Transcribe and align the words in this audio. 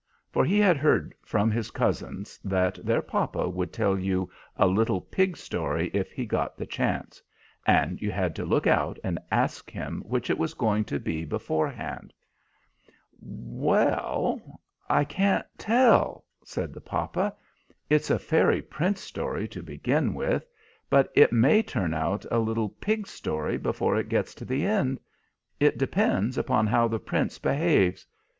for 0.31 0.43
he 0.43 0.57
had 0.57 0.77
heard 0.77 1.13
from 1.21 1.51
his 1.51 1.69
cousins 1.69 2.39
that 2.43 2.79
their 2.83 3.03
papa 3.03 3.47
would 3.47 3.71
tell 3.71 3.99
you 3.99 4.27
a 4.55 4.65
little 4.65 4.99
pig 4.99 5.37
story 5.37 5.91
if 5.93 6.11
he 6.11 6.25
got 6.25 6.57
the 6.57 6.65
chance; 6.65 7.21
and 7.67 8.01
you 8.01 8.09
had 8.09 8.35
to 8.35 8.43
look 8.43 8.65
out 8.65 8.97
and 9.03 9.19
ask 9.31 9.69
him 9.69 10.01
which 10.03 10.31
it 10.31 10.39
was 10.39 10.55
going 10.55 10.83
to 10.83 10.97
be 10.99 11.23
beforehand. 11.23 12.11
"Well, 13.21 14.41
I 14.89 15.03
can't 15.03 15.45
tell," 15.55 16.25
said 16.43 16.73
the 16.73 16.81
papa. 16.81 17.35
"It's 17.87 18.09
a 18.09 18.17
fairy 18.17 18.63
prince 18.63 19.01
story 19.01 19.47
to 19.49 19.61
begin 19.61 20.15
with, 20.15 20.47
but 20.89 21.11
it 21.13 21.31
may 21.31 21.61
turn 21.61 21.93
out 21.93 22.25
a 22.31 22.39
little 22.39 22.69
pig 22.69 23.05
story 23.05 23.55
before 23.55 23.95
it 23.97 24.09
gets 24.09 24.33
to 24.33 24.45
the 24.45 24.65
end. 24.65 24.99
It 25.59 25.77
depends 25.77 26.39
upon 26.39 26.65
how 26.65 26.87
the 26.87 26.97
Prince 26.97 27.37
behaves. 27.37 28.07